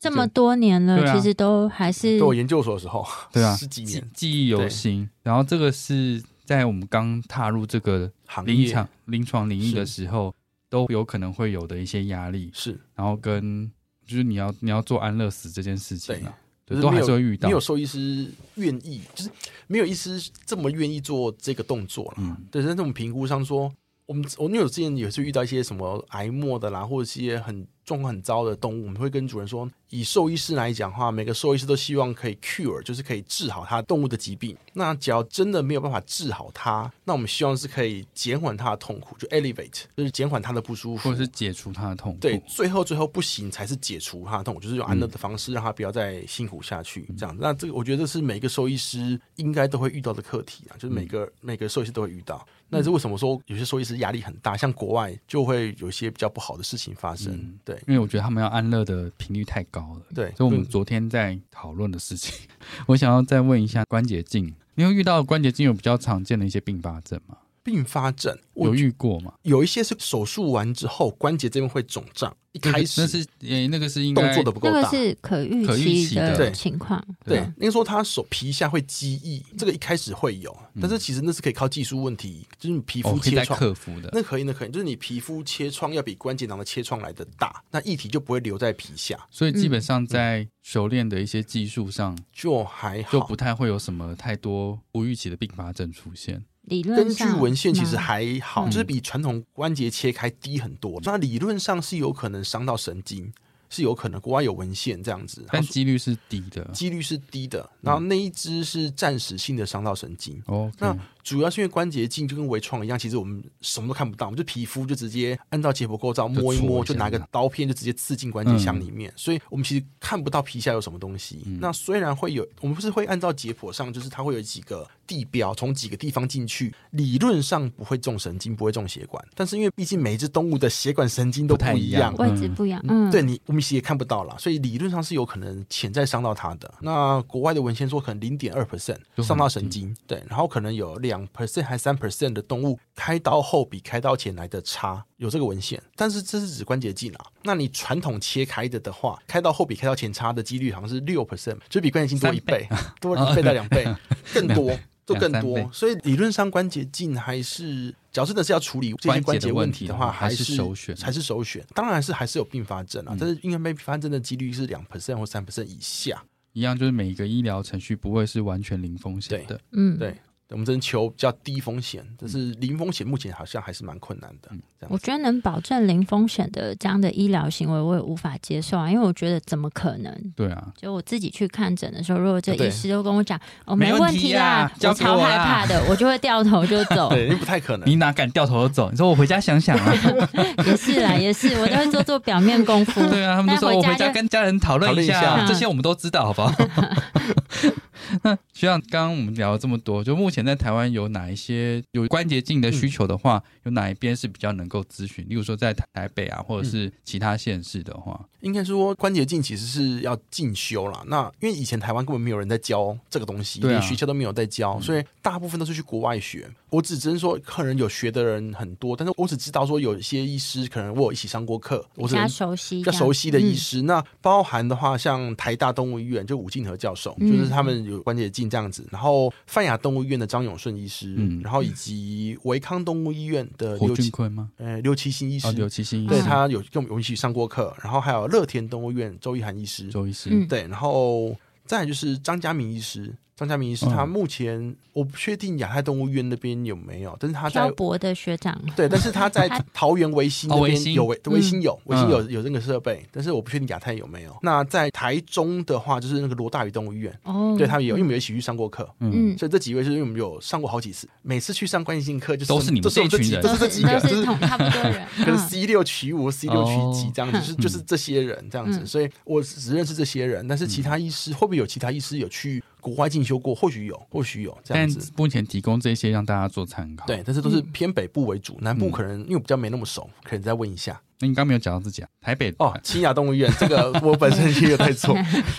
[0.00, 2.18] 这么多年了，其实都还是。
[2.18, 5.06] 对我研究所的时候，对啊，十几年，记忆犹新。
[5.22, 8.10] 然后这个是在我们刚踏入这个
[8.46, 10.34] 临床临床领域的时候，
[10.70, 12.50] 都有可能会有的一些压力。
[12.54, 13.70] 是，然后跟
[14.06, 16.34] 就是你要你要做安乐死这件事情啊，
[16.66, 17.50] 都还是会遇到。
[17.50, 19.30] 没有兽医师愿意，就是
[19.66, 22.14] 没有医师这么愿意做这个动作了。
[22.16, 23.70] 嗯，对，在这种评估上说。
[24.06, 34.56] 我们我们有之前也是遇到一些什么癌末的啦，或者一些很状况很糟的动物，我们会跟主人说，以兽医师来讲的话，每个兽医师都希望可以 cure，就是可以治好它动物的疾病。
[34.72, 42.20] 那只要真的没有办法治好它，那我们希望是可以减缓它的痛苦，就 elevate，就是减缓它的不舒服，或者是解除它的痛苦。
[42.20, 47.12] 对，最后最后不行才是解除它的痛苦，就是用安乐的方式让它不要再辛苦下去。
[47.18, 52.46] 这样，那这个我觉得是每个兽医师应该都会遇到的课题啊，就是每个每个兽医师都会遇到。
[52.72, 54.56] 那是为什么说有些兽医师压力很大？
[54.56, 57.58] 像国外就会有一些比较不好的事情发生。
[57.64, 60.02] 对，因为我觉得他们要安乐的频率太高了。
[60.14, 62.48] 对，所以我们昨天在讨论的事情，
[62.86, 67.36] 我想要再问一下关节镜，你有遇到关节镜有比较常见的一些并发症吗？
[67.62, 69.34] 并发症有遇过吗？
[69.42, 75.66] 有一些是手术完之后关节这边会肿胀，一开始那是诶那个是应该动作的不够大，那个是可预
[76.06, 77.02] 期的情况。
[77.24, 84.10] 对，应该说他手皮下会积液，这个一开始会有，但是其实那是可以靠技术问题，就是你皮肤切创克服的。
[84.12, 96.44] 那可以，那可以，就是你皮肤切创要比关节囊的切创来的大，那液体就不会留在皮下，所以基本上在熟练的一些技术上就还好，就不太会有什么太多不预期的并发症出现。
[96.70, 100.98] 理论根据文献其实还好，就是比传统关节切开低很多。
[101.04, 103.30] 那理论上是有可能伤到神经，
[103.68, 104.18] 是有可能。
[104.20, 107.68] 国外有文献这样子，但几率是低的，几率是低的。
[107.80, 110.42] 然后那一只是暂时性的伤到神经。
[110.46, 110.96] 哦，那。
[111.22, 121.42] 主要是因为关节镜就跟微创一样，其实我们什么都看不到，我们就皮肤就直接按照解剖构造摸一摸，就拿个刀片就直接刺进关节腔里面，所以我们其实看不到皮下有什么东西。
[121.60, 136.72] 那虽然会有，我们不是会按照解剖上，就是它会有几个地标，从几个地方进去，理论上不会中神经，不会中血管，但是因为毕竟每一只动物的血管神经都不一样，位置不一样，嗯，对你我们其实也看不到了，所以理论上是有可能潜在伤到它的。
[136.80, 141.96] 那国外的文献说可能零点二 percent 伤到神经，对，然后可能有两 percent 还三。
[142.00, 147.26] percent 的动物开刀后比开刀前来的差，有这个文献，但是这是指关节镜啊。
[147.42, 152.66] 那你传统切开的的话，开刀后比开刀前差的几率好像是六 percent，就比关节镜多一倍，
[152.98, 153.86] 多一倍到两倍，
[154.32, 155.70] 更多，就更多。
[155.70, 161.62] 所以理论上关节镜还是，假设的是要处理这些关节问题的话，还是首选，还是首选。
[161.74, 166.24] 当然是还是有并发症啊，但是应该并发症的几率是两 percent 或三 percent 以下。
[166.54, 169.60] 一样，就是每一个医疗程序不会是完全零风险的。
[169.72, 170.16] 嗯，对。
[170.50, 174.50] 我们只能求比较低风险，但是零风险目前好像还是蛮困难的。
[174.88, 180.12] 我觉得能保证零风险的这样的医疗行为，我也无法接受啊，因为我觉得怎么可能？
[180.34, 187.10] 对啊，就我自己去看诊的时候，如果这医师都跟我讲哦没问题啦，我超害怕的，我就会掉头就 走。
[187.10, 187.88] 对，不太可能。
[187.88, 188.90] 你哪敢掉头就走？
[188.90, 189.94] 你说我回家想想啊。
[190.66, 193.00] 也是啦，也是，我都会做做表面功夫。
[193.08, 196.52] 对啊，他们说我回家跟家人讨论一下，这些我们都知道，好不好？
[198.22, 205.24] 那就像刚刚我们聊了这么多，就目前在台湾有哪一些有关节镜的需求的话，有哪一边是比较能够咨询？
[205.30, 211.02] 例如说在台北啊，或者是其他县市的话，应该说关节镜其实是要进修了。
[211.06, 216.46] 那因为以前台湾根本没有人在教这个东西，连学校都没有在教，所以大部分都是去国外学。
[216.68, 223.80] 我只能说，客人有学的人很多，但是我只知道说有一些医师可能我有一起上过课，我比较熟悉、比较熟悉的医师。
[223.80, 228.84] 那包含的话，像台大动物医院就吴敬和教授，就是他们有关节镜这样子。
[228.90, 234.50] 然后泛亚动物医院的张永顺医师，然后以及维康动物医院的刘俊坤吗？
[234.56, 237.74] 呃，刘其新医师，刘其新医师，对他有跟我们一起上过课。
[237.82, 241.34] 然后还有乐天动物院周一涵医师，周医师，对，然后
[241.64, 243.14] 再就是张家明医师。
[243.40, 254.36] 张家明医师，他目前我不确定亚太动物医院那边有没有，但是他在漂泊的学长，对，但是他在桃园维新那边有维维新有维新有有那个设备，但是我不确定亚太有没有。
[254.42, 272.62] 那在台中的话，就是那个罗大宇动物医院，哦，对他们有，因为我们一起去上过课，嗯，所以这几位是因为我们有上过好几次，每次去上关系性课就是都是你们这群人，都是这几个，就是差不多人， 可能 C 六取五、C 六取几这样子，是就是这些人这样子，所以我只认识这些人，但是其他医师会不会有其他医师有去？
[272.80, 275.12] 国外进修过，或许有，或许有这样子。
[275.16, 277.06] 目前提供这些让大家做参考。
[277.06, 281.00] 对，但是都是偏北部为主，南部可能因为比较没那么熟，可能再问一下。
[281.22, 282.08] 那你刚没有讲到自己啊？
[282.22, 285.14] 台北哦，清雅动物医院，这个我本身 也有在做。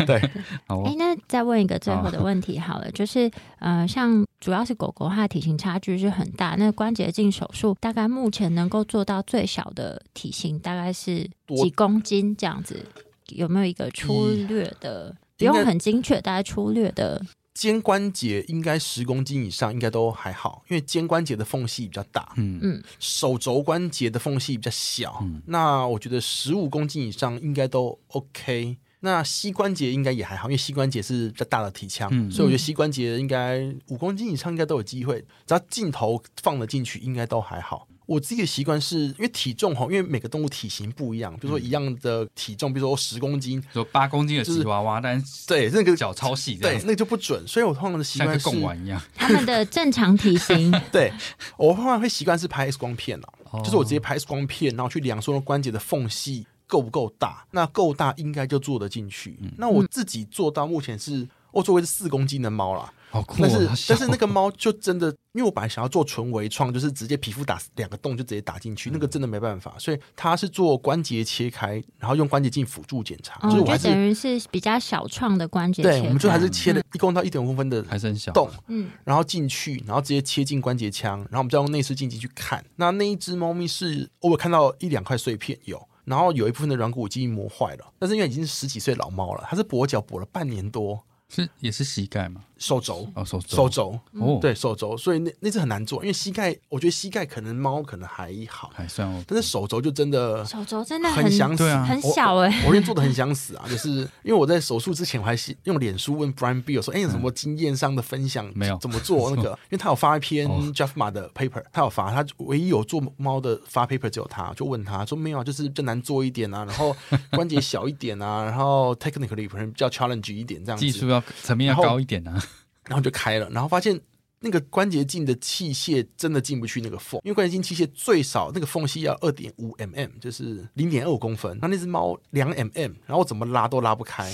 [0.08, 0.20] 对，
[0.68, 0.82] 好。
[0.82, 3.30] 哎，那再问一个最后的问题好了，就是
[3.60, 12.84] 呃，像主要是狗狗它的体型差距是很大，那关节镜手术大概目前能够做到最小的体型大概是几公斤这样子？
[13.28, 15.16] 有没有一个粗略的？
[15.50, 17.22] 不用很精确，大概粗略的
[17.54, 22.34] 肩关节应该十公斤以上，应该都还好，因为肩关节的缝隙比较大。
[22.38, 25.24] 嗯嗯，手肘关节的缝隙比较小。
[25.48, 28.78] 那我觉得十五公斤以上应该都 OK。
[29.04, 37.88] 那膝关节应该也还好，因为膝关节是比较大的体腔，所以我觉得膝关节应该五公斤以上应该都有机会，只要镜头放得进去，应该都还好。
[38.12, 47.42] 我自己的习惯是因为体重哈，因为每个动物体型不一样，比如说一样的体重，比如说十公斤，说八公斤的吉娃娃，但是对那个脚超细，对那个就不准。
[47.48, 50.70] 所以我通常的习惯是像贡丸一样，他们的正常体型。
[50.92, 51.14] 对
[51.58, 53.34] 我通常会习惯是拍 X 光片了，
[53.64, 59.40] 就是我直接拍 X 光片，然后去量说关节的缝隙够不够大，那够大应该就做得进去。
[59.58, 62.92] 那我自己做到目前是，我作为是四公斤的猫啦。
[63.38, 75.84] 但是但是那个猫就真的，因为我本来想要做纯微创，就是直接皮肤打两个洞就直接打进去，那个真的没办法，所以它是做关节切开，然后用关节镜辅助检查，就是我等于是比较小创的关节。
[75.84, 82.64] 对，我们就还是切了一公到一点五公分的还是很小洞，嗯，然后进去，然后直接切进关节腔，然后我们再用内视镜进去看。
[82.78, 91.04] 那那一只猫咪是偶尔看到一两块碎片有，然后有一部分的软骨已经磨坏了，但是因为已经是十几岁老猫了，它是跛脚跛了半年多。
[91.34, 92.42] 是也是膝盖嘛？
[92.58, 93.08] 手肘。
[93.16, 93.98] 哦，手手肘。
[94.20, 103.90] 哦，对手肘，所以那那只很难做，因为膝盖，我觉得膝盖可能猫可能还好，还算哦，但是手肘就真的手肘真的很想死，很小哎，我连做的很想死啊，就是
[104.24, 108.52] 因为我在手术之前我还是用脸书问 Brian Bill 说，哎，有什么经验上的分享？
[108.54, 108.78] 没有。
[108.78, 109.32] 怎么做？
[109.36, 109.50] 那个？
[109.50, 116.96] 因为他有发一篇 Jeff Ma 的 paper，他有发，他唯一有做猫的发 paper 只有他，就问他说没有啊，就是就难做一点啊，然后
[117.32, 122.00] 关节小一点啊，然后 technically 可能比较 challenge 一点这样子，技术要层面要高。
[122.00, 122.42] 一点呢，
[122.86, 124.00] 然后就开了，然后发现
[124.40, 131.56] 那个关节镜的器械真的进不去那个缝，因为关节镜器械最少那个缝隙要二点五 mm，就是零点二公分。
[131.62, 134.34] 那那只猫两 mm，然后怎么拉都拉不开，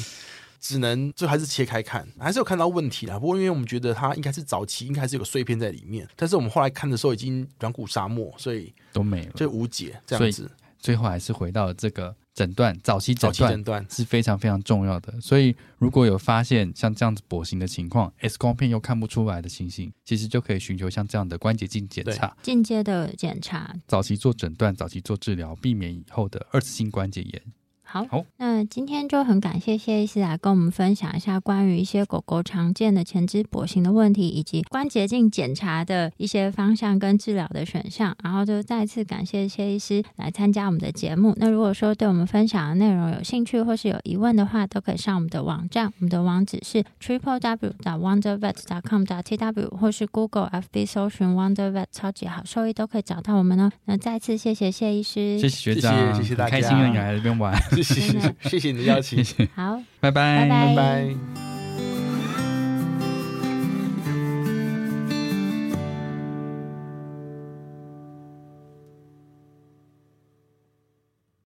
[0.62, 3.20] 只能就还是切开看，还是有看到问题啦。
[3.20, 10.50] 不过因为我们觉得它应该是早期，应该是有个碎片在里面，但是我们后来看的时候已经软骨沙漠，所以都没了，就无解这样子。
[10.80, 12.16] 最后还是回到这个。
[12.38, 27.42] 诊断早期诊断是非常非常重要的，所以如果有发现像这样子跛行的情况，X 光片又看不出来的情形，其实就可以寻求像这样的关节镜检查，进阶的检查，早期做诊断，早期做治疗，避免以后的二次性关节炎。
[27.90, 28.06] 好，
[28.38, 38.16] 那今天就很感谢谢医师来跟我们分享一下关于一些狗狗常见的前肢跛行的问题，以及关节镜检查的一些方向跟治疗的选项。
[38.24, 41.34] 然后就再次感谢谢医师来参加我们的节目。
[41.38, 47.74] 那如果说对我们分享的内容有兴趣或是有疑问的话，都可以上我们的网站，我们的网址是 triple w.
[47.84, 48.56] wonder vet.
[48.88, 49.04] com.
[49.24, 53.72] t w 或是 Google FB 搜寻 Wonder Vet 超级好兽医都可以找到我们哦。
[53.86, 57.54] 那再次谢谢谢医师，谢谢学长，谢谢大家，开心你来这边玩。
[57.84, 59.24] 谢谢，谢谢你的邀请。
[59.56, 61.57] 好，拜拜，拜拜。